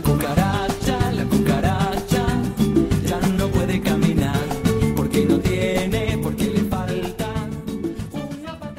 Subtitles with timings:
[0.00, 2.26] cucaracha, la cucaracha
[3.06, 4.40] ya no puede caminar
[4.96, 7.26] porque no tiene, porque le falta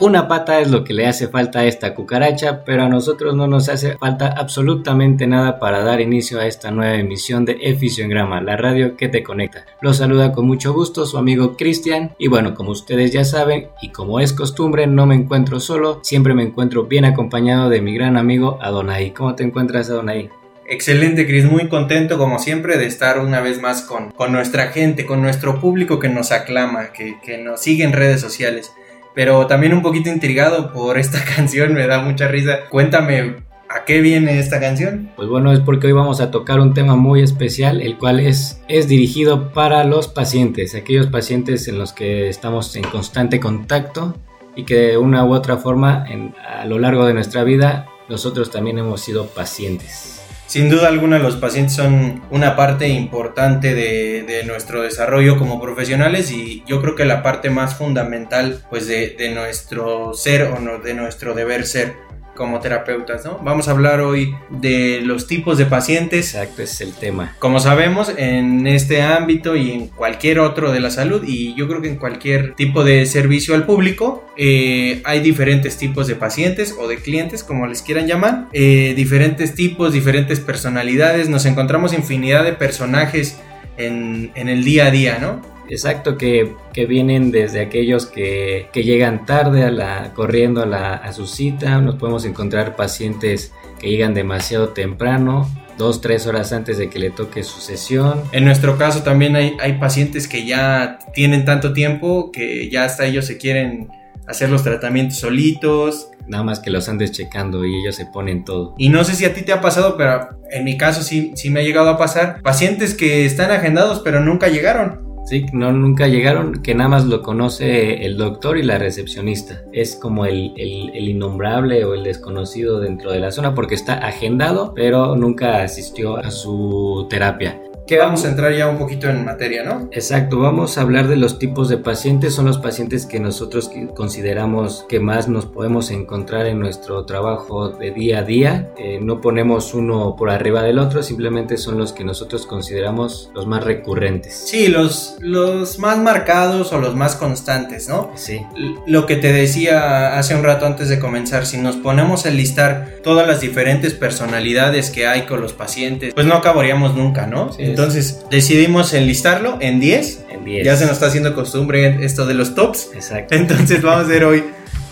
[0.02, 0.60] una pata.
[0.60, 3.97] Es lo que le hace falta a esta cucaracha, pero a nosotros no nos hace
[3.97, 9.07] falta absolutamente nada para dar inicio a esta nueva emisión de Efisiongrama, la radio que
[9.07, 9.65] te conecta.
[9.81, 13.89] Los saluda con mucho gusto su amigo Cristian y bueno, como ustedes ya saben y
[13.89, 18.17] como es costumbre, no me encuentro solo, siempre me encuentro bien acompañado de mi gran
[18.17, 19.13] amigo Adonai.
[19.13, 20.41] ¿Cómo te encuentras Adonai?
[20.71, 21.43] Excelente, Cris.
[21.43, 25.59] Muy contento, como siempre, de estar una vez más con, con nuestra gente, con nuestro
[25.59, 28.71] público que nos aclama, que, que nos sigue en redes sociales.
[29.13, 32.62] Pero también un poquito intrigado por esta canción, me da mucha risa.
[32.70, 33.35] Cuéntame,
[33.67, 35.12] ¿a qué viene esta canción?
[35.17, 38.62] Pues bueno, es porque hoy vamos a tocar un tema muy especial, el cual es,
[38.70, 44.15] es dirigido para los pacientes, aquellos pacientes en los que estamos en constante contacto
[44.55, 48.51] y que de una u otra forma en- a lo largo de nuestra vida nosotros
[48.51, 50.20] también hemos sido pacientes.
[50.52, 56.62] Sin duda alguna, los pacientes son una parte importante de, nuestro desarrollo como profesionales y
[56.68, 60.93] yo creo que la parte más fundamental pues de, de nuestro ser o no- de
[60.93, 61.93] nuestro deber ser
[62.41, 63.39] como terapeutas, ¿no?
[63.43, 67.35] Vamos a hablar hoy de los tipos de pacientes, Exacto, ese es el tema.
[67.38, 71.84] Como sabemos, en este ámbito y en cualquier otro de la salud, y yo creo
[71.84, 76.88] que en cualquier tipo de servicio al público, eh, hay diferentes tipos de pacientes o
[76.88, 82.53] de clientes, como les quieran llamar, eh, diferentes tipos, diferentes personalidades, nos encontramos infinidad de
[82.53, 83.39] personajes
[83.78, 85.41] en, en el día a día, ¿no?
[85.69, 90.94] Exacto, que, que vienen desde aquellos que, que llegan tarde a la, corriendo a, la,
[90.95, 96.78] a su cita, nos podemos encontrar pacientes que llegan demasiado temprano, dos, tres horas antes
[96.78, 98.22] de que le toque su sesión.
[98.31, 103.06] En nuestro caso también hay, hay pacientes que ya tienen tanto tiempo que ya hasta
[103.06, 103.90] ellos se quieren
[104.28, 108.75] hacer los tratamientos solitos, Nada más que los andes checando y ellos se ponen todo.
[108.78, 111.50] Y no sé si a ti te ha pasado, pero en mi caso sí, sí
[111.50, 112.41] me ha llegado a pasar.
[112.41, 115.10] Pacientes que están agendados pero nunca llegaron.
[115.31, 119.64] Sí, no, nunca llegaron, que nada más lo conoce el doctor y la recepcionista.
[119.72, 123.94] Es como el, el, el innombrable o el desconocido dentro de la zona porque está
[123.94, 127.62] agendado, pero nunca asistió a su terapia.
[127.91, 129.90] Que vamos a entrar ya un poquito en materia, ¿no?
[129.91, 132.34] Exacto, vamos a hablar de los tipos de pacientes.
[132.34, 137.91] Son los pacientes que nosotros consideramos que más nos podemos encontrar en nuestro trabajo de
[137.91, 138.72] día a día.
[138.78, 143.46] Eh, no ponemos uno por arriba del otro, simplemente son los que nosotros consideramos los
[143.46, 144.41] más recurrentes.
[144.46, 148.09] Sí, los, los más marcados o los más constantes, ¿no?
[148.16, 148.40] Sí,
[148.88, 152.94] Lo que te decía hace un rato antes de comenzar, si nos ponemos a listar
[153.03, 157.51] todas las diferentes personalidades que hay con los pacientes, pues no acabaríamos nunca, ¿no?
[157.51, 157.81] Sí.
[157.81, 160.25] Entonces decidimos enlistarlo en 10.
[160.30, 160.66] en 10.
[160.66, 162.92] Ya se nos está haciendo costumbre esto de los tops.
[162.94, 163.34] Exacto.
[163.34, 164.44] Entonces vamos a ver hoy,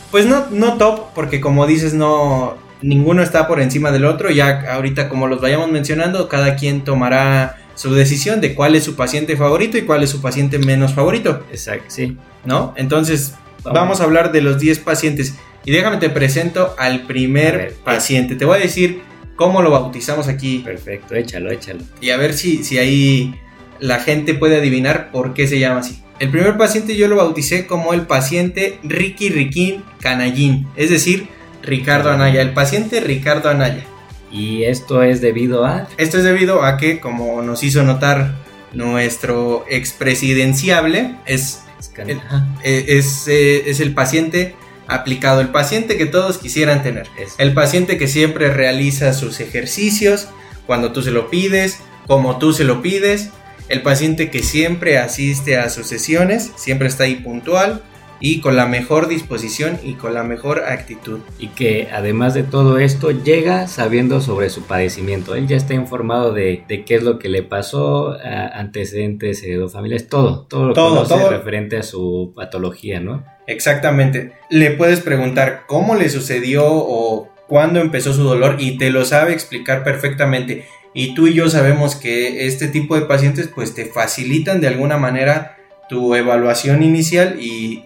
[0.10, 4.32] pues no, no top, porque como dices, no, ninguno está por encima del otro.
[4.32, 8.96] Ya ahorita como los vayamos mencionando, cada quien tomará su decisión de cuál es su
[8.96, 12.18] paciente favorito y cuál es su paciente menos favorito, Exacto, sí.
[12.44, 12.74] ¿no?
[12.76, 13.80] Entonces Vamos.
[13.80, 15.36] vamos a hablar de los 10 pacientes.
[15.64, 18.36] Y déjame te presento al primer ver, paciente.
[18.36, 19.02] Te voy a decir
[19.40, 21.80] cómo lo bautizamos aquí Perfecto, échalo, échalo.
[22.02, 23.34] y a ver si, si ahí
[23.80, 26.04] la gente puede adivinar por qué se llama así.
[26.20, 31.28] El primer paciente yo lo bauticé como el paciente Ricky Riquín Canallín, es decir,
[31.64, 33.86] Ricardo Anaya, el paciente Ricardo Anaya.
[34.32, 35.88] Y esto es debido a...
[35.98, 38.36] Esto es debido a que, como nos hizo notar
[38.74, 41.64] nuestro expresidenciable, es,
[42.06, 44.56] El- Ajá, eh, es, eh, es el paciente
[44.90, 47.08] aplicado, el paciente que todos quisieran tener.
[47.38, 50.28] El paciente que siempre realiza sus ejercicios
[50.66, 53.30] cuando tú se lo pides, como tú se lo pides.
[53.70, 57.84] El paciente que siempre asiste a sus sesiones, siempre está ahí puntual
[58.22, 61.20] y con la mejor disposición y con la mejor actitud.
[61.38, 65.36] y que además de todo esto llega sabiendo sobre su padecimiento.
[65.36, 68.16] Él ya está informado de, de qué es lo que le pasó,
[68.54, 71.30] antecedentes heredofamiliares, todo, todo lo Todo, conoce todo.
[71.30, 73.24] referente a su patología, ¿no?
[73.48, 74.34] Exactamente.
[74.50, 79.34] Le puedes preguntar cómo le sucedió o cuándo empezó su dolor y te lo sabe
[79.34, 80.66] explicar perfectamente.
[80.94, 84.98] Y tú y yo sabemos que este tipo de pacientes pues te facilitan de alguna
[84.98, 85.58] manera
[85.90, 87.84] tu evaluación inicial y,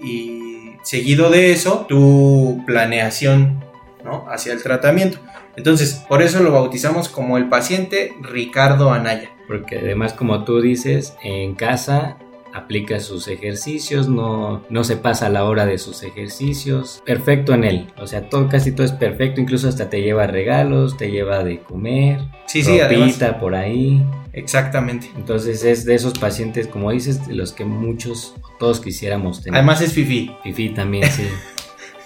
[0.84, 3.64] seguido de eso tu planeación
[4.04, 4.26] ¿no?
[4.30, 5.18] hacia el tratamiento.
[5.56, 9.30] Entonces, por eso lo bautizamos como el paciente Ricardo Anaya.
[9.48, 12.18] Porque además, como tú dices, en casa
[12.54, 17.02] aplica sus ejercicios, no, no se pasa la hora de sus ejercicios.
[17.06, 17.88] Perfecto en él.
[17.98, 19.42] O sea, todo, casi todo es perfecto.
[19.42, 22.22] Incluso hasta te lleva regalos, te lleva de comer.
[22.48, 23.10] Sí, sí, además.
[23.10, 24.06] ropita por ahí.
[24.34, 25.10] Exactamente.
[25.16, 29.58] Entonces es de esos pacientes, como dices, de los que muchos, todos quisiéramos tener.
[29.58, 30.32] Además es fifi.
[30.44, 31.28] Fifi también, sí.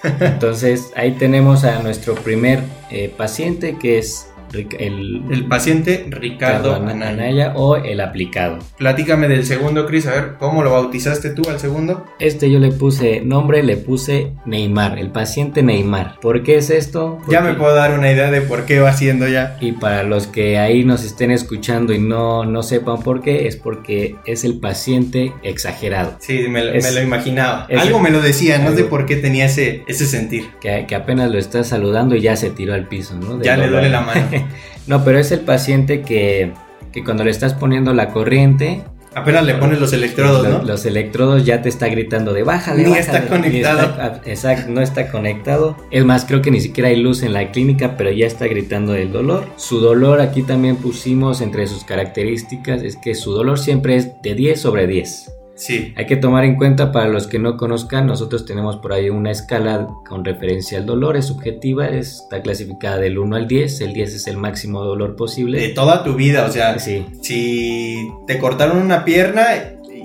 [0.20, 6.92] Entonces ahí tenemos a nuestro primer eh, paciente que es el, El paciente Ricardo Ana-
[6.92, 7.10] Anaya.
[7.10, 8.60] Anaya o el aplicado.
[8.78, 10.08] Platícame del segundo, Cris.
[10.08, 12.06] A ver, ¿cómo lo bautizaste tú al segundo?
[12.20, 16.20] Este yo le puse nombre, le puse Neymar, el paciente Neymar.
[16.22, 17.20] ¿Por qué es esto?
[17.30, 19.58] Ya me puedo dar una idea de por qué va siendo ya.
[19.62, 23.56] Y para los que ahí nos estén escuchando y no, no sepan por qué, es
[23.58, 26.16] porque es el paciente exagerado.
[26.20, 27.68] Sí, me, lo- Es- me lo imaginaba.
[27.78, 30.46] Algo me lo decía, no sé por qué tenía ese, ese sentir.
[30.62, 33.42] Que, que apenas lo está saludando y ya se tiró al piso, ¿no?
[33.42, 34.28] Ya le duele la mano.
[34.88, 36.54] no, pero es el paciente que,
[36.92, 38.84] que cuando le estás poniendo la corriente,
[39.16, 40.64] Apenas le pones los electrodos, lo- ¿no?
[40.64, 42.84] los electrodos ya te está gritando de bájale.
[42.84, 43.18] Ni bájale".
[43.18, 43.82] está conectado.
[43.82, 45.76] está- exacto, no está conectado.
[45.90, 48.92] Es más, creo que ni siquiera hay luz en la clínica, pero ya está gritando
[48.94, 49.46] del dolor.
[49.56, 54.36] Su dolor aquí también pusimos entre sus características, es que su dolor siempre es de
[54.36, 55.32] 10 sobre 10.
[55.58, 55.94] Sí.
[55.98, 59.32] Hay que tomar en cuenta para los que no conozcan, nosotros tenemos por ahí una
[59.32, 64.16] escala con referencia al dolor, es subjetiva, está clasificada del 1 al 10, el 10
[64.16, 65.60] es el máximo dolor posible.
[65.60, 69.46] De toda tu vida, o sea, Sí, si te cortaron una pierna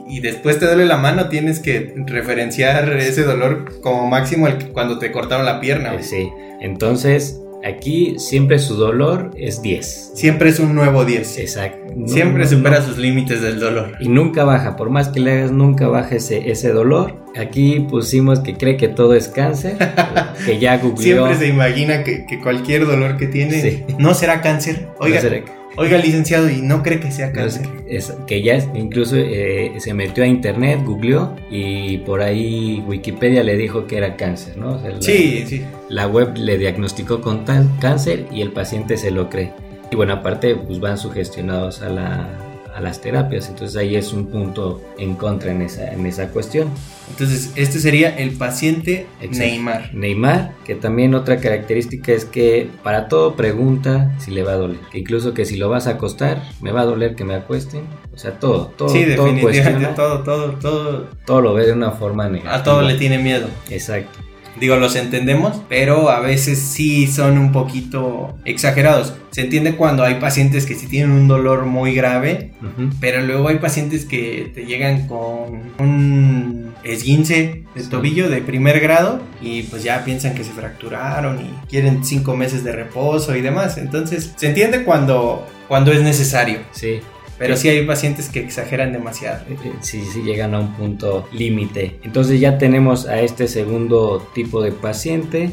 [0.09, 4.99] y después te duele la mano, tienes que referenciar ese dolor como máximo el cuando
[4.99, 6.03] te cortaron la pierna.
[6.03, 6.31] sí.
[6.61, 10.13] Entonces, aquí siempre su dolor es 10.
[10.15, 11.39] Siempre es un nuevo 10.
[11.39, 11.79] Exacto.
[12.07, 12.87] Siempre no, supera no.
[12.87, 13.97] sus límites del dolor.
[14.01, 17.23] Y nunca baja, por más que le hagas, nunca baja ese, ese dolor.
[17.37, 19.77] Aquí pusimos que cree que todo es cáncer,
[20.47, 21.27] que ya googleó.
[21.27, 23.85] Siempre se imagina que, que cualquier dolor que tiene Sí.
[23.99, 24.89] no será cáncer.
[24.99, 25.45] Oiga, No será-
[25.77, 27.69] oiga, licenciado, y no cree que sea No, es cáncer.
[27.87, 32.83] que, es- que ya es- incluso eh, se metió a internet, googleó y por ahí
[32.87, 34.75] Wikipedia le dijo que era cáncer, ¿no?
[34.75, 35.63] O sea, la, Sí, sí.
[35.89, 39.53] la web le diagnosticó con tan- cáncer y el paciente se lo cree.
[39.91, 42.29] Y bueno, aparte pues van sugestionados a, la-
[42.75, 46.69] a las terapias, entonces ahí es un punto en contra en esa, en esa cuestión.
[47.11, 49.39] Entonces, este sería el paciente Exacto.
[49.39, 49.95] Neymar.
[49.95, 54.81] Neymar, que también otra característica es que para todo pregunta si le va a doler.
[54.91, 57.83] Que incluso que si lo vas a acostar, me va a doler que me acuesten.
[58.15, 61.09] O sea, todo, todo, sí, todo definitivamente, todo, todo, todo.
[61.27, 62.55] todo lo ve de una forma negativa.
[62.55, 63.49] A todo le tiene miedo.
[63.71, 64.19] Exacto.
[64.61, 69.15] Digo, los entendemos, pero a veces sí son un poquito exagerados.
[69.31, 72.53] Se entiende cuando hay pacientes que sí tienen un dolor muy grave,
[73.01, 79.23] pero luego hay pacientes que te llegan con un esguince de tobillo de primer grado
[79.41, 83.79] y pues ya piensan que se fracturaron y quieren cinco meses de reposo y demás.
[83.79, 87.01] Entonces, se entiende cuando, cuando es necesario, Sí,
[87.43, 89.45] pero sí hay pacientes que exageran demasiado.
[89.51, 91.99] eh, eh, sí, sí llegan a un punto límite.
[92.03, 95.51] Entonces ya tenemos a este segundo tipo de paciente,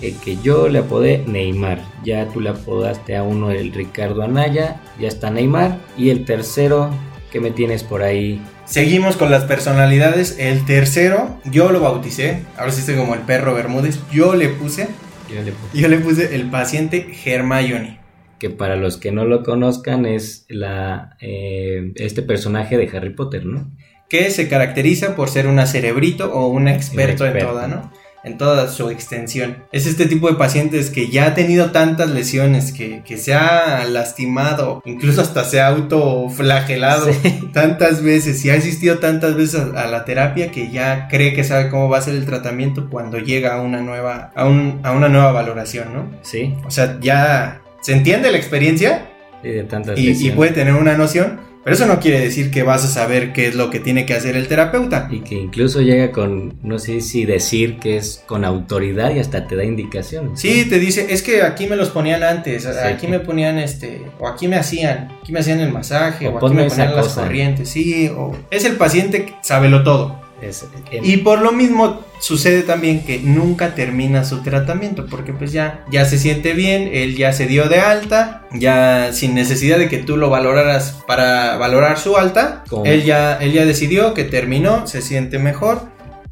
[0.00, 1.80] el que yo le apodé Neymar.
[2.04, 5.78] Ya tú le apodaste a uno el Ricardo Anaya, ya está Neymar.
[5.96, 6.90] Y el tercero
[7.30, 8.42] que me tienes por ahí.
[8.66, 10.36] Seguimos con las personalidades.
[10.38, 12.42] El tercero, yo lo bauticé.
[12.58, 14.00] Ahora sí estoy como el perro Bermúdez.
[14.10, 14.88] Yo le puse,
[15.32, 17.98] Yo le puse- yo le puse el paciente Hermione.
[18.42, 23.46] Que para los que no lo conozcan es la eh, este personaje de Harry Potter,
[23.46, 23.70] ¿no?
[24.08, 27.92] Que se caracteriza por ser una cerebrito o un experto, en toda, ¿no?
[28.24, 29.64] En toda su extensión.
[29.72, 33.84] Es este tipo de pacientes que ya ha tenido tantas lesiones, que, que se ha
[33.84, 37.48] lastimado, incluso hasta se ha autoflagelado Sí.
[37.52, 41.44] tantas veces y ha asistido tantas veces a, a la terapia que ya cree que
[41.44, 44.92] sabe cómo va a ser el tratamiento cuando llega a una nueva, a, un- a
[44.92, 46.10] una nueva valoración, ¿no?
[46.22, 49.08] Sí, O sea, ya se entiende la experiencia
[49.42, 53.32] de y, puede tener una noción, pero eso no quiere decir que vas a saber
[53.32, 55.08] qué es lo que tiene que hacer el terapeuta.
[55.10, 59.46] Y que incluso llega con, no sé si decir que es con autoridad y hasta
[59.48, 60.40] te da indicaciones.
[60.40, 62.68] Sí, te dice, es que aquí me los ponían antes, Sí.
[62.84, 66.46] aquí me ponían este, o aquí me hacían, aquí me hacían el masaje, O o,
[66.46, 67.22] aquí me ponían las cosa.
[67.22, 70.21] corrientes, sí, o es el paciente que sábelo todo.
[70.42, 70.66] Es-
[71.02, 76.04] Y por lo mismo sucede también que nunca termina su tratamiento, porque pues ya, ya
[76.04, 80.16] se siente bien, él ya se dio de alta, ya sin necesidad de que tú
[80.16, 85.38] lo valoraras para valorar su alta, él ya, él ya decidió que terminó, se siente
[85.38, 85.82] mejor,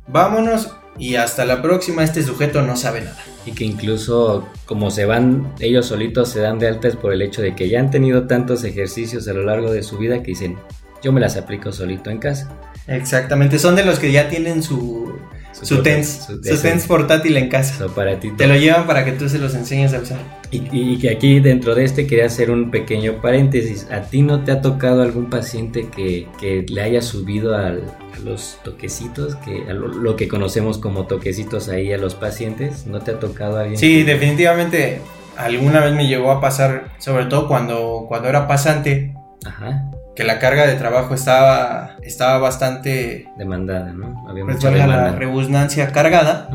[0.06, 3.16] vámonos y hasta la próxima, este sujeto no sabe nada.
[3.46, 7.40] y que incluso como se van, ellos solitos se dan de altas por el hecho
[7.40, 10.58] de que ya han tenido tantos ejercicios a lo largo de su vida que dicen,
[11.02, 12.50] yo me las aplico solito en casa.
[12.90, 15.14] Exactamente, son de los que ya tienen su,
[15.52, 17.76] su, propio- TENS, su- su TENS portátil en casa.
[17.78, 18.36] su aparatito.
[18.36, 20.18] Te lo llevan para que tú se los enseñes a usar.
[20.50, 23.86] Y, y que aquí dentro de este quería hacer un pequeño paréntesis.
[23.92, 28.18] ¿A ti no te ha tocado algún paciente que, que le haya subido al- a
[28.24, 32.86] los toquecitos, que a lo, lo que conocemos como toquecitos ahí a los pacientes?
[32.86, 33.78] ¿No te ha tocado alguien?
[33.78, 35.00] Sí, que- definitivamente
[35.36, 39.14] alguna vez me llegó a pasar, sobre todo cuando, cuando era pasante,
[39.46, 39.89] Ajá,
[40.20, 44.22] que la carga de trabajo estaba, estaba bastante, demandada, ¿no?
[44.28, 45.18] Había pues mucha valga la demanda.
[45.18, 46.50] redundancia, cargada.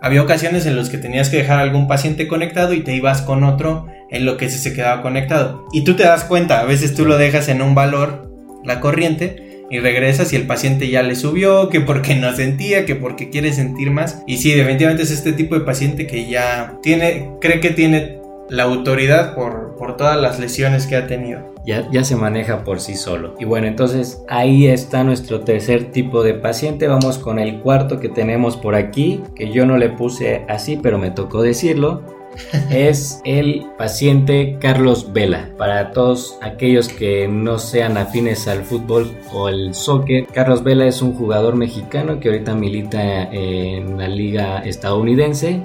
[0.00, 3.20] Había ocasiones en las que tenías que dejar a algún paciente conectado y te ibas
[3.20, 5.66] con otro en lo que ese se quedaba conectado.
[5.74, 8.32] Y tú te das cuenta, a veces tú lo dejas en un valor,
[8.64, 12.96] la corriente, y regresas y el paciente ya le subió, que porque no sentía, que
[12.96, 14.22] porque quiere sentir más.
[14.26, 18.64] Y sí, definitivamente es este tipo de paciente que ya tiene, cree que tiene la
[18.64, 21.52] autoridad por, por todas las lesiones que ha tenido.
[21.64, 23.34] Ya, ya se maneja por sí solo.
[23.38, 26.88] Y bueno, entonces ahí está nuestro tercer tipo de paciente.
[26.88, 30.98] Vamos con el cuarto que tenemos por aquí, que yo no le puse así, pero
[30.98, 32.02] me tocó decirlo.
[32.70, 35.50] es el paciente Carlos Vela.
[35.58, 41.02] Para todos aquellos que no sean afines al fútbol o el soccer, Carlos Vela es
[41.02, 45.60] un jugador mexicano que ahorita milita en la liga estadounidense.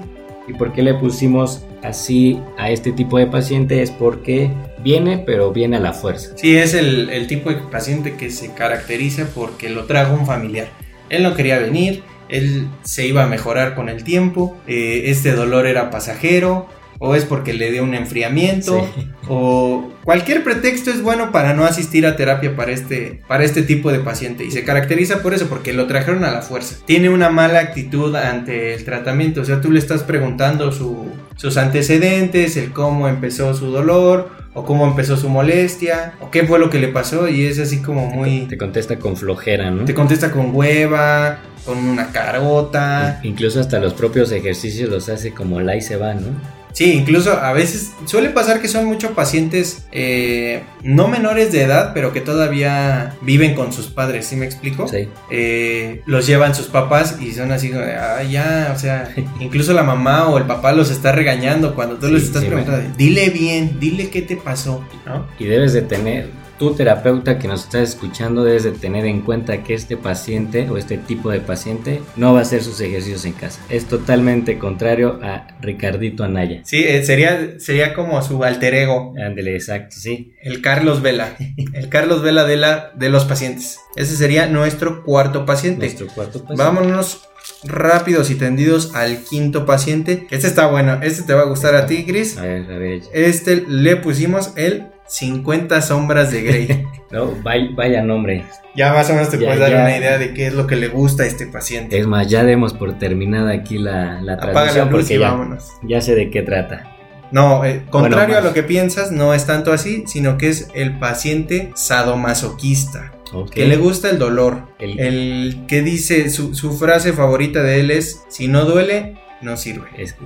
[0.46, 3.82] ¿Y por qué le pusimos así a este tipo de paciente?
[3.82, 4.50] Es porque
[4.82, 6.30] viene, pero viene a la fuerza.
[6.36, 10.68] Sí, es el, el tipo de paciente que se caracteriza porque lo trajo un familiar.
[11.08, 15.66] Él no quería venir, él se iba a mejorar con el tiempo, eh, este dolor
[15.66, 16.68] era pasajero,
[16.98, 19.08] o es porque le dio un enfriamiento, Sí.
[19.28, 23.92] o cualquier pretexto es bueno para no asistir a terapia para este, para este tipo
[23.92, 24.44] de paciente.
[24.44, 26.76] Y se caracteriza por eso, porque lo trajeron a la fuerza.
[26.86, 31.56] Tiene una mala actitud ante el tratamiento, o sea, tú le estás preguntando su- sus
[31.56, 36.68] antecedentes, el cómo empezó su dolor, o cómo empezó su molestia, o qué fue lo
[36.68, 38.46] que le pasó, y es así como muy...
[38.48, 39.84] Te contesta con flojera, ¿no?
[39.84, 43.20] Te contesta con hueva, con una carota.
[43.22, 46.57] Incluso hasta los propios ejercicios los hace como la y se va, ¿no?
[46.78, 51.90] Sí, incluso a veces suele pasar que son muchos pacientes eh, no menores de edad,
[51.92, 54.86] pero que todavía viven con sus padres, ¿sí me explico?
[54.86, 55.08] Sí.
[55.28, 60.28] Eh, los llevan sus papás y son así ah, ya, o sea, incluso la mamá
[60.28, 63.80] o el papá los está regañando cuando tú Sí, les estás sí, preguntando, dile bien,
[63.80, 65.26] dile qué te pasó, ¿no?
[65.36, 69.62] Y debes de tener, tu terapeuta que nos estás escuchando, debes de tener en cuenta
[69.62, 73.32] que este paciente o este tipo de paciente no va a hacer sus ejercicios en
[73.32, 73.60] casa.
[73.68, 76.60] Es totalmente contrario a Ricardito Anaya.
[76.64, 79.14] Sí, eh, sería, sería como su alter ego.
[79.16, 80.34] Ándele, exacto, sí.
[80.42, 81.36] El Carlos Vela.
[81.72, 83.78] El Carlos Vela de, la, de los pacientes.
[83.96, 85.86] Ese sería nuestro cuarto paciente.
[85.86, 86.62] Nuestro cuarto paciente.
[86.62, 87.28] Vámonos
[87.64, 90.26] rápidos y tendidos al quinto paciente.
[90.30, 91.00] Este está bueno.
[91.02, 92.36] Este te va a gustar a ti, Chris.
[92.36, 93.02] A ver, a ver.
[93.12, 96.86] Este le pusimos el 50 sombras de Grey.
[97.10, 98.44] No, vaya, vaya nombre.
[98.76, 100.76] ya más o menos te Ya, puedes dar una idea de qué es lo que
[100.76, 101.98] le gusta a este paciente.
[101.98, 105.30] Es más, ya demos por terminada aquí la, la Apaga la luz porque y ya,
[105.30, 105.72] vámonos.
[105.82, 106.94] ya sé de qué trata.
[107.32, 110.98] No, eh, contrario a lo que piensas, no es tanto así, sino que es el
[110.98, 113.12] paciente sadomasoquista.
[113.52, 114.62] Que le gusta el dolor.
[114.78, 119.56] El- El, que dice, su, su frase favorita de él es, si no duele, no
[119.56, 119.88] sirve.
[119.96, 120.16] Es-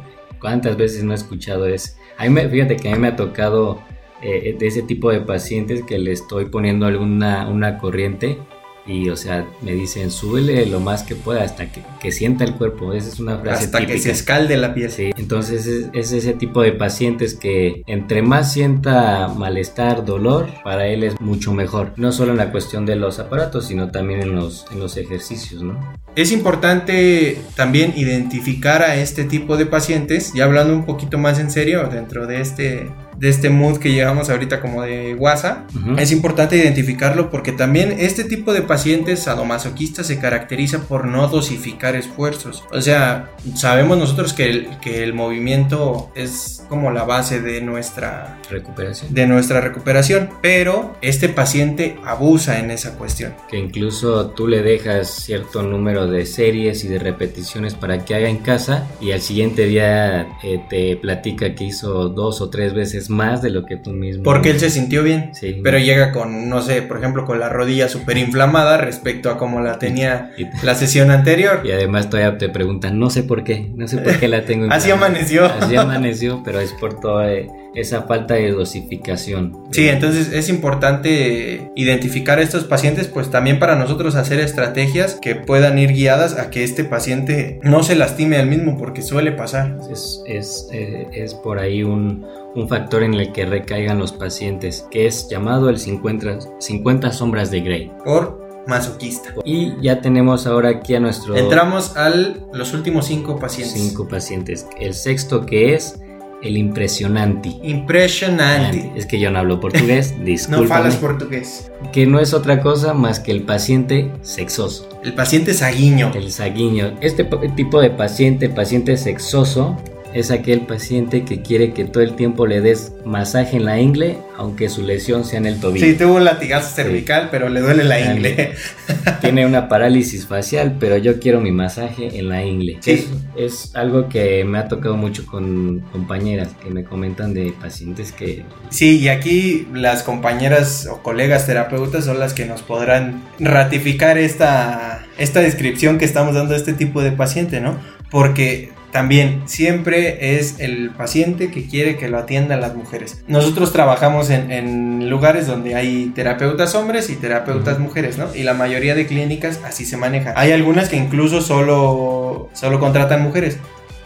[0.41, 1.93] ¿Cuántas veces no he escuchado eso?
[2.19, 3.81] A mí me- fíjate que a mí me ha tocado
[4.23, 8.39] eh, de ese tipo de pacientes que le estoy poniendo alguna una corriente
[8.85, 12.55] y, o sea, me dicen, súbele lo más que pueda hasta que, que sienta el
[12.55, 12.93] cuerpo.
[12.93, 14.03] Esa es una frase Hasta que típica.
[14.03, 14.91] se escalde la piel.
[14.91, 20.89] Sí, entonces es, es ese tipo de pacientes que entre más sienta malestar, dolor, para
[20.89, 21.93] él es mucho mejor.
[21.97, 25.63] No solo en la cuestión de los aparatos, sino también en los, en los ejercicios,
[25.63, 25.79] ¿no?
[26.17, 31.51] Es importante también identificar a este tipo de pacientes, ya hablando un poquito más en
[31.51, 35.71] serio dentro de este, de este mood que llevamos ahorita como de WhatsApp.
[35.77, 35.97] Ujú.
[35.99, 41.95] Es importante identificarlo porque también este tipo de pacientes sadomasoquistas se caracteriza por no dosificar
[41.97, 42.65] esfuerzos.
[42.73, 48.39] O sea, sabemos nosotros que el, que el movimiento es como la base de nuestra,
[48.51, 49.13] Recuperación.
[49.15, 53.35] de nuestra recuperación, pero este paciente abusa en esa cuestión.
[53.51, 58.29] Que incluso tú le dejas cierto número de series y de repeticiones para que haga
[58.29, 63.02] en casa y al siguiente día eh, te platica que hizo dos o tres veces
[63.11, 64.23] más de lo que tú mismo.
[64.23, 65.31] Porque él se sintió bien.
[65.35, 65.61] Sí.
[65.63, 69.61] Pero llega con, no sé, por ejemplo, con la rodilla súper inflamada respecto a como
[69.61, 71.61] la tenía Y, la sesión anterior.
[71.65, 74.67] y además todavía te preguntan, no sé por qué, no sé por qué la tengo.
[74.71, 75.07] Así inflamada".
[75.07, 75.47] amaneció.
[75.47, 79.59] Así amaneció, pero es por toda eh, esa falta de dosificación.
[79.71, 85.35] Sí, entonces es importante identificar a estos pacientes, pues también para nosotros hacer estrategias que
[85.35, 89.79] puedan ir guiadas a que este paciente no se lastime al mismo, porque suele pasar.
[89.91, 94.87] Es, es, eh, es por ahí un, un factor en el que recaigan los pacientes,
[94.91, 97.93] que es llamado el 50, 50 sombras de Grey.
[98.05, 99.35] Por masoquista.
[99.45, 103.81] Y ya tenemos ahora aquí a nuestros Entramos a los últimos cinco pacientes.
[103.81, 104.67] cinco pacientes.
[104.79, 106.01] El sexto que es
[106.43, 107.51] el impresionante.
[107.63, 108.91] Impresionante.
[108.97, 110.67] Es que yo no hablo portugués, No discúlpame.
[110.69, 111.71] falas portugués.
[111.93, 114.89] que no es otra cosa más que el paciente sexoso.
[115.05, 116.11] El paciente saguiño.
[116.15, 116.95] El saguiño.
[117.01, 117.25] Este
[117.57, 119.77] tipo de paciente, paciente sexoso,
[120.15, 124.19] es aquel paciente que quiere que todo el tiempo le des masaje en la ingle,
[124.37, 125.87] aunque su lesión sea en el tobillo.
[125.87, 128.53] Sí, tuvo un latigazo cervical, pero le duele la ingle.
[129.21, 132.79] Tiene una parálisis facial, pero yo quiero mi masaje en la ingle.
[132.81, 132.93] Sí.
[132.93, 138.13] Es, es algo que me ha tocado mucho con compañeras que me comentan de pacientes
[138.13, 144.19] que Sí, y aquí las compañeras o colegas terapeutas son las que nos podrán ratificar
[144.19, 147.77] esta, esta descripción que estamos dando de este tipo de paciente, ¿no?
[148.11, 153.25] Porque también siempre es el paciente que quiere que lo atiendan las mujeres.
[153.27, 158.33] Nosotros trabajamos en, en lugares donde hay terapeutas hombres y terapeutas mujeres, ¿no?
[158.35, 160.35] Y la mayoría de clínicas así se maneja.
[160.37, 163.59] Hay algunas que incluso solo, solo contratan mujeres.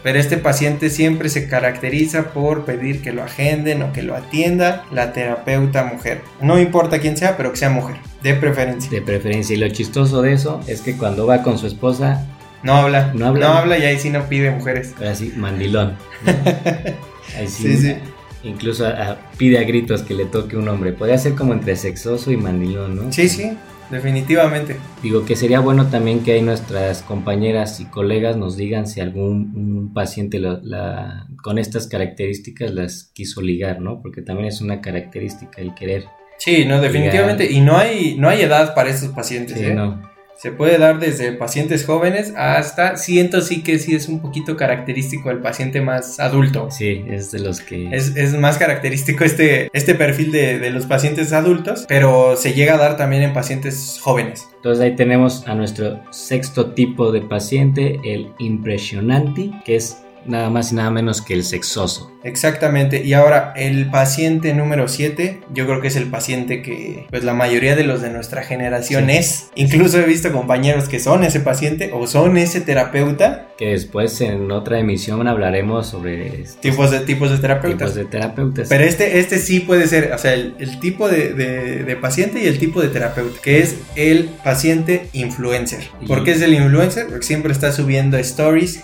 [0.03, 4.85] Pero este paciente siempre se caracteriza por pedir que lo agenden o que lo atienda
[4.91, 6.21] la terapeuta mujer.
[6.39, 8.89] No importa quién sea, pero que sea mujer, de preferencia.
[8.89, 9.55] de preferencia.
[9.55, 12.25] Y lo chistoso de eso es que cuando va con su esposa,
[12.63, 13.57] No habla, No no habla.
[13.59, 14.93] habla, y ahí sí no pide mujeres.
[14.97, 15.95] ahora sí, mandilón.
[16.25, 16.31] ¿no?
[17.37, 17.95] Ahí sí, Sí, sí.
[18.43, 20.93] Incluso a- a- pide a gritos que le toque un hombre.
[20.93, 23.11] Podría ser como entre sexoso y mandilón, ¿no?
[23.11, 23.51] Sí, sí,
[23.91, 24.77] definitivamente.
[25.03, 29.91] Digo que sería bueno también que ahí nuestras compañeras y colegas nos digan si algún
[29.93, 34.01] paciente la- con estas características las quiso ligar, ¿no?
[34.01, 36.05] Porque también es una característica el querer.
[36.37, 37.51] Sí, no, definitivamente.
[37.51, 39.57] Y no hay, no hay edad para estos pacientes.
[39.57, 39.73] Sí, ¿eh?
[39.73, 40.01] no.
[40.37, 45.31] Se puede dar desde pacientes jóvenes hasta, siento sí que sí es un poquito característico
[45.31, 46.69] el paciente más adulto.
[46.69, 47.89] Sí, es de los que...
[47.91, 52.75] Es, es más característico este, este perfil de, de los pacientes adultos, pero se llega
[52.75, 54.47] a dar también en pacientes jóvenes.
[54.57, 60.71] Entonces ahí tenemos a nuestro sexto tipo de paciente, el impresionante, que es nada más
[60.71, 62.11] y nada menos que el sexoso.
[62.23, 63.03] Exactamente.
[63.03, 67.33] Y ahora el paciente número 7, yo creo que es el paciente que pues la
[67.33, 69.11] mayoría de los de nuestra generación Sí.
[69.17, 69.47] es.
[69.55, 74.51] Incluso he visto compañeros que son ese paciente o son ese terapeuta, Que después en
[74.51, 77.79] otra emisión hablaremos sobre tipos de tipos de terapeutas.
[77.79, 78.67] tipos de terapeutas.
[78.69, 82.39] Pero este, este sí puede ser, o sea, el, el tipo de, de- de paciente
[82.43, 85.79] y el tipo de terapeuta, que es el paciente influencer.
[86.07, 87.07] ¿Por qué es el influencer?
[87.07, 88.83] Porque siempre está subiendo stories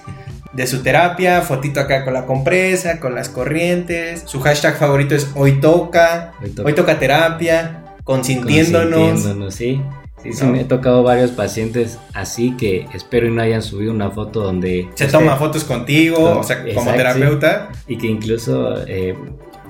[0.54, 4.24] de su terapia, fotito acá con la compresa, con las corrientes.
[4.26, 6.68] Su hashtag favorito es hoy toca, Hoy toca.
[6.68, 9.00] hoy toca terapia, consintiéndonos.
[9.00, 9.82] Consintiéndonos, sí.
[10.22, 10.52] Sí, sí, No.
[10.54, 14.88] me he tocado varios pacientes así que espero y no hayan subido una foto donde...
[14.96, 17.70] Se esté- toma fotos contigo, Con- o sea, como terapeuta.
[17.90, 19.16] Y que incluso eh,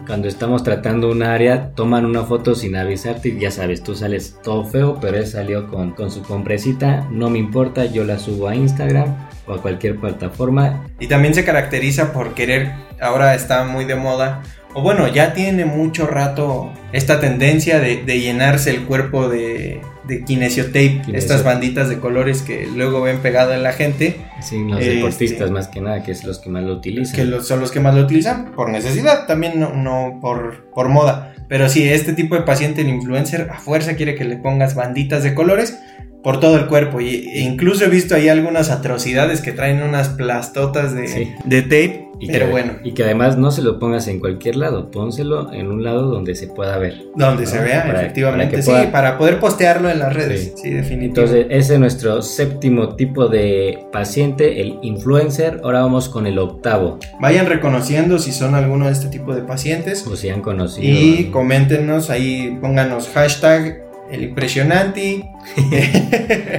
[0.06, 4.38] cuando estamos tratando un área, toman una foto sin avisarte y ya sabes, tú sales
[4.44, 8.48] todo feo, pero él salió con, con su compresita, no me importa, yo la subo
[8.48, 9.16] a Instagram
[9.48, 10.86] o a cualquier plataforma.
[11.00, 14.42] Y también se caracteriza por querer, ahora está muy de moda,
[14.76, 20.24] o bueno, ya tiene mucho rato esta tendencia de, de llenarse el cuerpo de, de
[20.26, 24.80] kinesiotape, Kinesio- estas banditas de colores que luego ven pegado en la gente, Sí, los
[24.80, 27.16] Este- deportistas más que nada, que es los que más lo utilizan.
[27.16, 30.90] que los- son los que más lo utilizan por necesidad, también no, no por, por
[30.90, 31.34] moda.
[31.48, 35.22] Pero sí, este tipo de paciente, el influencer, a fuerza quiere que le pongas banditas
[35.24, 35.78] de colores
[36.24, 37.02] por todo el cuerpo.
[37.02, 41.32] Y, e incluso he visto ahí algunas atrocidades que traen unas plastotas de, Sí.
[41.46, 42.10] de tape.
[42.20, 45.52] Y pero que, bueno, y que además no se lo pongas en cualquier lado, pónselo
[45.52, 47.02] en un lado donde se pueda ver.
[47.16, 48.60] Donde se vea, Para- efectivamente.
[48.64, 50.42] para sí, para poder postearlo en las redes.
[50.42, 50.52] Sí.
[50.56, 51.06] Sí, definitivamente.
[51.42, 55.60] Entonces, ese es nuestro séptimo tipo de paciente, el influencer.
[55.66, 60.08] Ahora vamos con el octavo, Vayan reconociendo si son alguno de este tipo de pacientes.
[60.08, 60.88] o si han conocido.
[60.98, 63.83] Y coméntenos ahí, pónganos hashtag
[64.14, 65.30] el impresionante.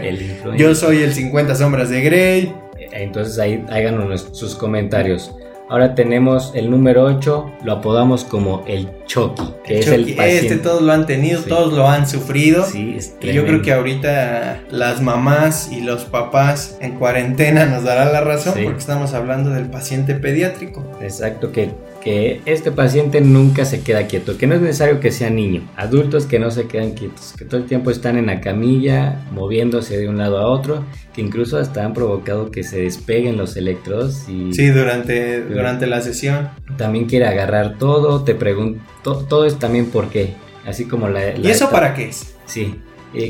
[0.02, 0.36] el.
[0.56, 2.54] Yo soy el 50 sombras de Grey.
[2.92, 5.34] Entonces ahí háganos sus comentarios.
[5.70, 10.36] Ahora tenemos el número 8, lo apodamos como el Chucky, que es el paciente.
[10.36, 11.48] este todos lo han tenido, Sí.
[11.48, 12.66] todos lo han sufrido.
[12.66, 17.82] Sí, es Y yo creo que ahorita las mamás y los papás en cuarentena nos
[17.82, 18.60] darán la razón Sí.
[18.64, 20.84] porque estamos hablando del paciente pediátrico.
[21.00, 21.70] Exacto, que,
[22.04, 26.26] que este paciente nunca se queda quieto, que no es necesario que sea niño, adultos
[26.26, 30.08] que no se quedan quietos, que todo el tiempo están en la camilla, moviéndose de
[30.08, 34.52] un lado a otro, que incluso hasta han provocado que se despeguen los electrodos y
[34.52, 36.50] Sí, durante, durante la sesión.
[36.76, 40.34] también quiere agarrar todo, te pregunto, todo es también por qué,
[40.66, 41.34] así como la...
[41.36, 42.34] ¿Y eso para qué es?
[42.44, 42.74] Sí,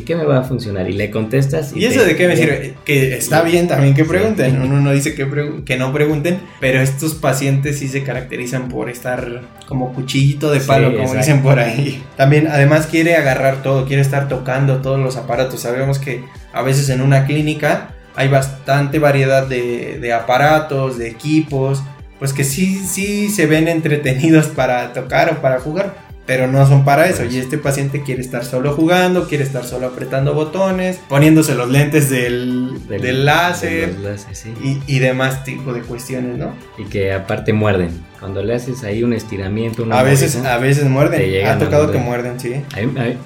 [0.05, 0.89] ¿qué me va a funcionar?
[0.89, 1.73] Y le contestas...
[1.77, 2.75] ¿Y eso te- de qué me sirve?
[2.85, 4.09] Que está bien también que Sí.
[4.09, 4.61] pregunten.
[4.61, 5.27] Uno no dice que,
[5.65, 10.67] que no pregunten, pero estos pacientes sí se caracterizan por estar como cuchillito de Sí,
[10.67, 11.19] palo, como exacto.
[11.19, 12.03] dicen por ahí.
[12.17, 15.61] También, además, quiere agarrar todo, quiere estar tocando todos los aparatos.
[15.61, 21.83] Sabemos que a veces en una clínica hay bastante variedad de, de aparatos, de equipos,
[22.19, 26.04] pues que sí, sí se ven entretenidos para tocar o para jugar.
[26.27, 27.19] Pero no son para eso.
[27.19, 27.37] Por eso.
[27.37, 32.09] Y este paciente quiere estar solo jugando, quiere estar solo apretando botones, poniéndose los lentes
[32.11, 34.55] del, del, láser de los láser, sí.
[34.87, 36.55] y, y demás tipo de cuestiones, ¿no?
[36.79, 37.91] Y que aparte muerden.
[38.21, 41.47] Cuando le haces ahí un estiramiento, una A veces, a veces muerden.
[41.47, 42.55] Ha tocado que muerden, sí.
[42.55, 43.17] a mí- a mí-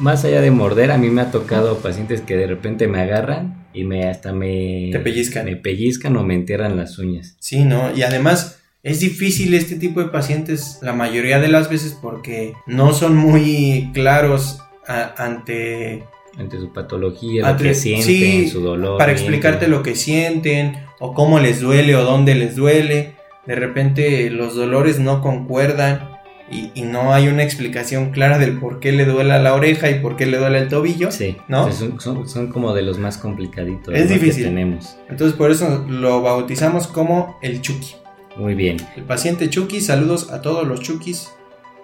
[0.00, 3.66] más allá de morder, a mí me ha tocado pacientes que de repente me agarran
[3.74, 5.44] y me hasta me Te pellizcan.
[5.44, 7.34] me pellizcan o me entierran las uñas.
[7.40, 7.92] Sí, ¿no?
[7.96, 12.92] Y además es difícil este tipo de pacientes la mayoría de las veces porque no
[12.92, 16.04] son muy claros a- ante
[16.38, 18.96] Ante su patología, lo Ante- que sienten, sí, su dolor.
[18.96, 23.14] para explicarte lo que sienten o cómo les duele o dónde les duele.
[23.46, 26.10] De repente los dolores no concuerdan
[26.50, 29.98] y, y no hay una explicación clara del por qué le duele la oreja y
[30.00, 31.10] por qué le duele el tobillo.
[31.10, 31.72] Sí, ¿no?
[31.72, 34.14] Son, son- son como de los más complicaditos Es ¿no?
[34.14, 34.44] difícil.
[34.44, 34.96] que tenemos.
[35.08, 37.96] Entonces por eso lo bautizamos como el Chucky.
[38.38, 38.76] Muy bien.
[38.96, 41.30] El paciente Chucky, saludos a todos los Chukis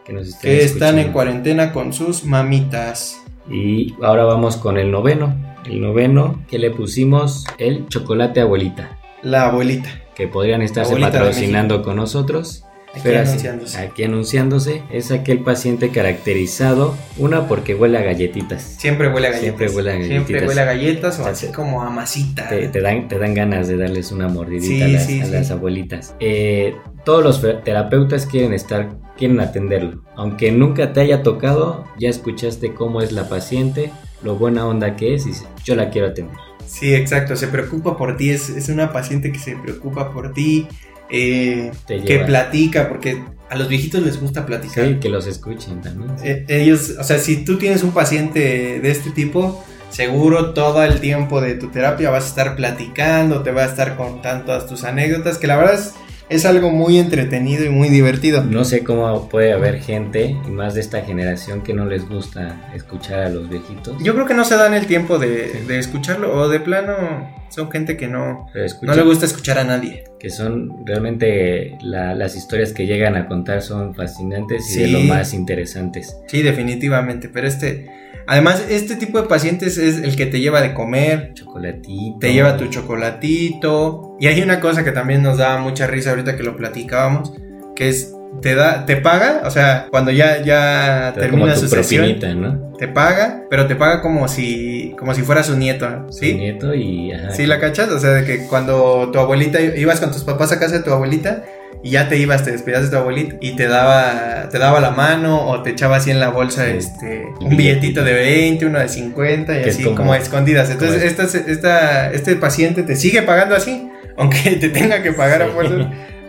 [0.04, 3.20] Que, nos que están en cuarentena con sus mamitas.
[3.50, 5.34] Y ahora vamos con el noveno.
[5.66, 8.98] El noveno que le pusimos el chocolate abuelita.
[9.22, 9.88] La abuelita.
[10.14, 12.63] Que podrían estarse Abuelita patrocinando con nosotros.
[12.96, 13.78] Aquí anunciándose.
[13.78, 14.82] aquí anunciándose.
[14.90, 16.94] Es aquel paciente caracterizado.
[17.18, 18.62] Una porque huele a galletitas.
[18.78, 19.40] Siempre huele a galletas.
[19.58, 20.48] Siempre huele a Siempre galletitas.
[20.48, 22.48] huele a galletas o así como a masita.
[22.48, 25.26] Te, te dan, te dan ganas de darles una mordidita Sí, a, las, sí, a
[25.26, 25.32] sí.
[25.32, 26.14] las abuelitas.
[26.20, 30.02] Eh, todos los terapeutas quieren estar, quieren atenderlo.
[30.16, 33.90] Aunque nunca te haya tocado, ya escuchaste cómo es la paciente,
[34.22, 35.32] lo buena onda que es y
[35.64, 36.36] yo la quiero atender.
[36.66, 37.36] Sí, exacto.
[37.36, 38.30] Se preocupa por ti.
[38.30, 40.66] Es, es una paciente que se preocupa por ti.
[41.14, 44.84] Eh, que platica, porque a los viejitos les gusta platicar.
[44.84, 46.10] Sí, que los escuchen también.
[46.24, 51.00] Eh, ellos, o sea, si tú tienes un paciente de este tipo, seguro todo el
[51.00, 54.82] tiempo de tu terapia vas a estar platicando, te va a estar contando todas tus
[54.82, 55.94] anécdotas, que la verdad es,
[56.30, 58.42] es algo muy entretenido y muy divertido.
[58.42, 62.72] No sé cómo puede haber gente, y más de esta generación, que no les gusta
[62.74, 64.02] escuchar a los viejitos.
[64.02, 67.70] Yo creo que no se dan el tiempo de, de escucharlo, o de plano son
[67.70, 68.46] gente que no,
[68.82, 70.04] no le gusta escuchar a nadie.
[70.18, 75.00] que son realmente la- las historias que llegan a contar son fascinantes y de lo
[75.00, 76.16] más interesantes.
[76.28, 77.90] Sí, definitivamente, pero este,
[78.26, 82.18] además este tipo de pacientes es el que te lleva de comer, Chocolatito.
[82.20, 84.16] te lleva tu chocolatito.
[84.18, 87.32] Y hay una cosa que también nos da mucha risa ahorita que lo platicábamos,
[87.76, 92.18] que es te da te paga, o sea, cuando ya ya Te termina su sesión,
[92.40, 92.72] ¿no?
[92.78, 96.34] te paga, pero te paga como si como si fuera su nieto, Su ¿sí?
[96.34, 97.12] nieto y...
[97.12, 100.52] ajá, Sí, la cachas, o sea, de que cuando tu abuelita ibas con tus papás
[100.52, 101.44] a casa de tu abuelita
[101.82, 104.90] y ya te ibas, te despedías de tu abuelita y te daba te daba la
[104.90, 106.72] mano o te echaba así en la bolsa Sí.
[106.78, 110.70] este un billetito de 20, uno de 50 y así como- como, escondidas.
[110.70, 115.42] Entonces, como esta, esta, este paciente te sigue pagando así, aunque te tenga que pagar
[115.42, 115.52] a Sí.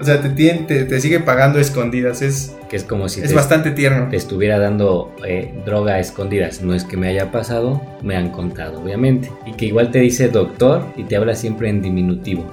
[0.06, 2.22] O sea, te, te, te sigue pagando escondidas.
[2.22, 4.08] Es, Que es como si es te, bastante tierno.
[4.08, 6.62] te estuviera dando eh, droga a escondidas.
[6.62, 9.32] No es que me haya pasado, me han contado, obviamente.
[9.48, 12.46] Y que igual te dice doctor y te habla siempre en diminutivo.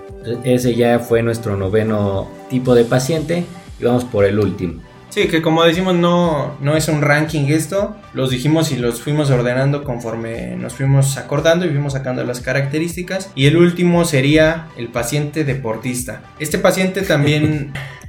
[0.44, 3.44] Ese ya fue nuestro noveno tipo de paciente
[3.78, 4.80] y vamos por el último.
[5.12, 7.94] Sí, que como decimos, no, no es un ranking esto.
[8.14, 13.30] Los dijimos y los fuimos ordenando conforme nos fuimos acordando y fuimos sacando las características.
[13.34, 16.22] Y el último sería el paciente deportista.
[16.38, 17.74] Este paciente también.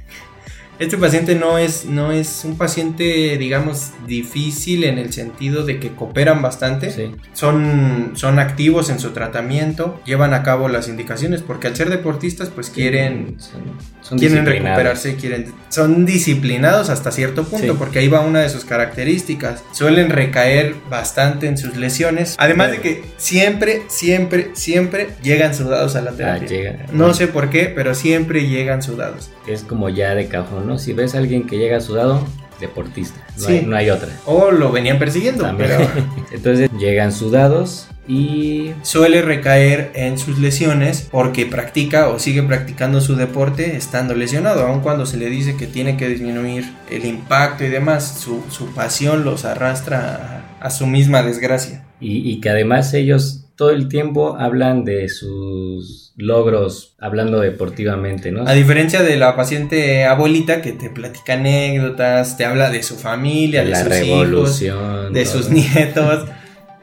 [0.78, 5.90] Este paciente no es, no es un paciente, digamos, difícil en el sentido de que
[5.90, 6.90] cooperan bastante.
[6.90, 7.12] Sí.
[7.32, 12.48] Son, son activos en su tratamiento, llevan a cabo las indicaciones, porque al ser deportistas,
[12.48, 13.60] pues quieren, Son,
[14.00, 17.76] son quieren recuperarse, quieren, son disciplinados hasta cierto punto, Sí.
[17.78, 19.62] porque ahí va una de sus características.
[19.72, 26.00] Suelen recaer bastante en sus lesiones, además de que siempre, siempre, siempre llegan sudados a
[26.02, 26.48] la Ah, terapia.
[26.48, 26.86] llega.
[26.92, 29.30] No sé por qué, pero siempre llegan sudados.
[29.46, 30.78] Es como ya de cajón, ¿no?
[30.78, 32.20] Si ves a alguien que llega sudado,
[32.60, 33.20] deportista.
[33.36, 33.52] No, Sí.
[33.58, 34.08] hay, no hay otra.
[34.26, 35.76] O lo venían persiguiendo, pero
[36.32, 43.16] Entonces llegan sudados y suele recaer en sus lesiones porque practica o sigue practicando su
[43.16, 47.68] deporte estando lesionado, aun cuando se le dice que tiene que disminuir el impacto y
[47.70, 51.84] demás, su, su pasión los arrastra a, a su misma desgracia.
[52.00, 58.46] y, y que además ellos todo el tiempo hablan de sus logros, hablando deportivamente, ¿no?
[58.46, 63.64] A diferencia de la paciente abuelita que te platica anécdotas, te habla de su familia,
[63.64, 64.78] de sus revolución.
[64.78, 65.32] hijos, de todo.
[65.32, 66.28] sus nietos,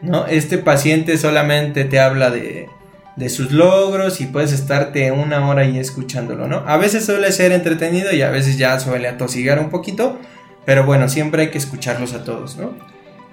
[0.01, 0.27] ¿no?
[0.27, 2.67] Este paciente solamente te habla de,
[3.15, 6.63] de sus logros y puedes estarte una hora ahí escuchándolo, ¿no?
[6.67, 10.17] A veces suele ser entretenido y a veces ya suele atosigar un poquito,
[10.65, 12.73] pero bueno, siempre hay que escucharlos a todos, ¿no?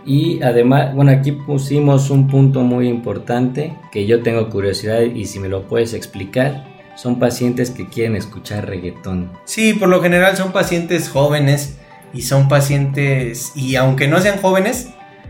[0.09, 5.39] Y además, bueno, aquí pusimos un punto muy importante que yo tengo curiosidad y si
[5.39, 6.67] me lo puedes explicar,
[6.97, 9.31] son pacientes que quieren escuchar reggaetón.
[9.45, 11.77] Sí, por lo general son pacientes jóvenes
[12.15, 14.89] y son pacientes, y aunque no sean jóvenes,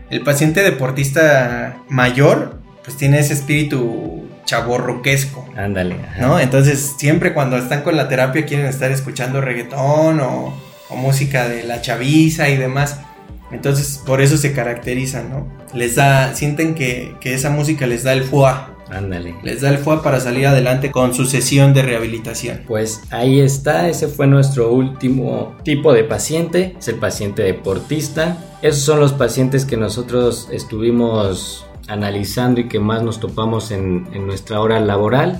[0.09, 5.45] el paciente deportista mayor, pues tiene ese espíritu chaborroquesco.
[5.57, 5.97] Ándale.
[6.21, 6.39] ¿no?
[6.39, 10.53] Entonces, siempre cuando están con la terapia quieren estar escuchando reggaetón o,
[10.89, 13.01] o música de la chaviza y demás.
[13.51, 15.47] Entonces, por eso se caracterizan, ¿no?
[15.73, 19.35] Les da, sienten que, que esa música les da el fuá, Ándale.
[19.43, 22.61] les da el fuá para salir adelante con su sesión de rehabilitación.
[22.67, 28.37] Pues ahí está, ese fue nuestro último tipo de paciente, es el paciente deportista.
[28.61, 34.27] Esos son los pacientes que nosotros estuvimos analizando y que más nos topamos en, en
[34.27, 35.39] nuestra hora laboral.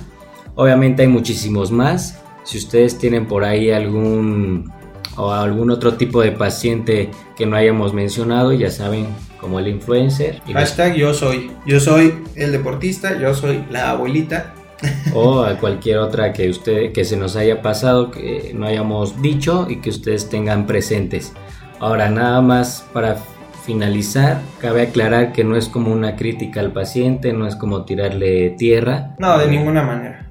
[0.56, 2.18] Obviamente hay muchísimos más.
[2.44, 4.72] Si ustedes tienen por ahí algún
[5.20, 9.08] o algún otro tipo de paciente que no hayamos mencionado, ya saben,
[9.40, 14.54] como el influencer Hashtag yo soy, yo soy el deportista, yo soy la abuelita.
[15.14, 19.66] o a cualquier otra que usted que se nos haya pasado que no hayamos dicho
[19.68, 21.34] y que ustedes tengan presentes.
[21.80, 23.18] Ahora nada más para
[23.64, 28.50] finalizar, cabe aclarar que no es como una crítica al paciente, no es como tirarle
[28.50, 29.14] tierra.
[29.18, 30.26] No, de ninguna manera.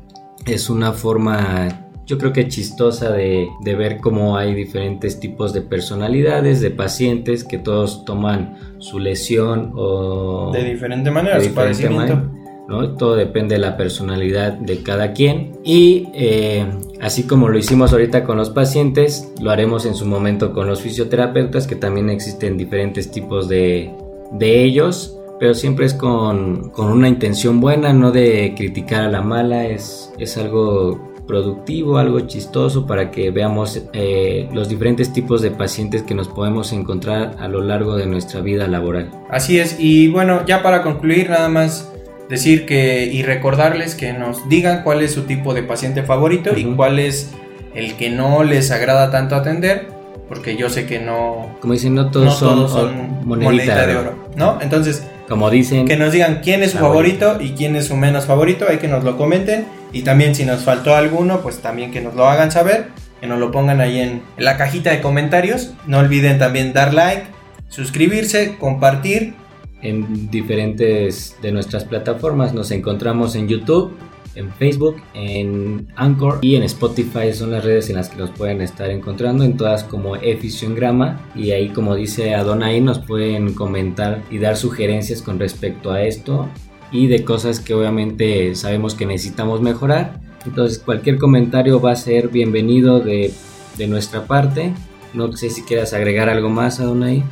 [0.45, 1.79] Es una forma
[2.10, 7.43] yo creo que chistosa de, de ver cómo hay diferentes tipos de personalidades, de pacientes
[7.43, 11.43] que todos toman su lesión o De diferente manera, de
[11.76, 12.28] su manera,
[12.67, 12.95] ¿no?
[12.95, 15.60] Todo depende de la personalidad de cada quien.
[15.63, 16.65] Y eh,
[17.00, 20.82] así como lo hicimos ahorita con los pacientes, lo haremos en su momento con los
[20.82, 23.93] fisioterapeutas, que también existen diferentes tipos de,
[24.32, 25.15] de ellos.
[25.39, 30.12] Pero siempre es con, con una intención buena, no de criticar a la mala, es,
[30.17, 36.15] es algo productivo, algo chistoso para que veamos eh, los diferentes tipos de pacientes que
[36.15, 39.12] nos podemos encontrar a lo largo de nuestra vida laboral.
[39.30, 41.94] Así es, y bueno, ya para concluir, nada más
[42.30, 46.63] decir que y recordarles que nos digan cuál es su tipo de paciente favorito y
[46.63, 47.30] cuál es
[47.76, 49.88] el que no les agrada tanto atender,
[50.28, 53.86] porque yo sé que no, Como dicen, no todos no son, todos son monedita, monedita
[53.86, 54.58] de oro, ¿no?
[54.62, 57.28] Entonces, Como dicen, que nos digan quién es su Favorito.
[57.28, 59.65] favorito y quién es su menos favorito, hay que nos lo comenten.
[59.94, 62.88] Y también si nos faltó alguno, pues también que nos lo hagan saber,
[63.22, 65.72] que nos lo pongan ahí en, en la cajita de comentarios.
[65.86, 67.24] No olviden también dar like,
[67.70, 69.36] suscribirse, compartir.
[69.82, 72.54] En diferentes de nuestras plataformas.
[72.54, 73.96] Nos encontramos en YouTube,
[74.39, 77.34] en Facebook, en Anchor y en Spotify.
[77.34, 81.19] Son las redes en las que nos pueden estar encontrando, en todas como Efisiongrama.
[81.36, 86.47] Y ahí, como dice Adonai, nos pueden comentar y dar sugerencias con respecto a esto
[86.91, 90.19] y de cosas que obviamente sabemos que necesitamos mejorar.
[90.45, 93.34] Entonces, cualquier comentario va a ser bienvenido de,
[93.78, 94.73] de nuestra parte.
[95.13, 97.23] No sé si quieras agregar algo más, Adonai.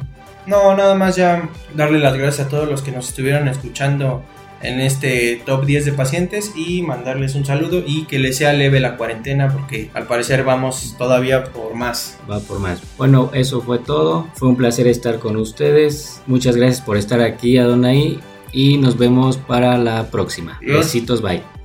[0.46, 4.24] No, nada más ya darle las gracias a todos los que nos estuvieron escuchando
[4.62, 8.80] en este top 10 de pacientes y mandarles un saludo y que les sea leve
[8.80, 12.17] la cuarentena porque al parecer vamos todavía por más.
[12.30, 12.82] va por más.
[12.98, 14.28] Bueno, eso fue todo.
[14.34, 16.22] Fue un placer estar con ustedes.
[16.28, 18.20] Muchas gracias por estar aquí, Adonai.
[18.52, 20.60] Y nos vemos para la próxima.
[20.62, 21.57] Besitos, bye.